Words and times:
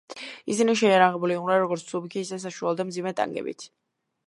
ისინი 0.53 0.73
შეიარაღებულნი 0.79 1.35
იყვნენ 1.35 1.61
როგორც 1.65 1.85
მსუბუქი 1.89 2.25
ისევე 2.25 2.43
საშუალო 2.47 2.79
და 2.81 2.89
მძიმე 2.91 3.17
ტანკებით. 3.23 3.71